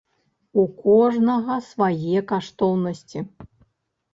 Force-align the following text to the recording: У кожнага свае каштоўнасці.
У 0.61 0.63
кожнага 0.83 1.57
свае 1.67 2.17
каштоўнасці. 2.33 3.19